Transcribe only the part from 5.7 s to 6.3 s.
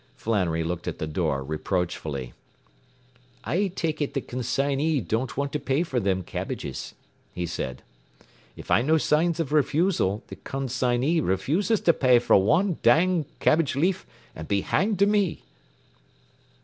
for thim